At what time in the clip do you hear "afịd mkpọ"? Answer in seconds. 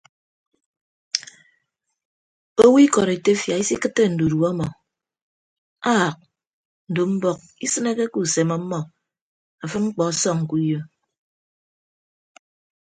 9.63-10.01